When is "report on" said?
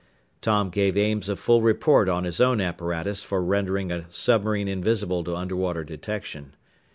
1.61-2.23